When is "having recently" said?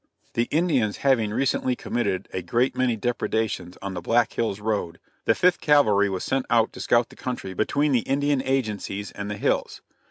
1.05-1.75